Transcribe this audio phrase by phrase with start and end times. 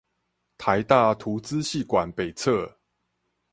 [0.57, 2.77] 臺大圖資系館北側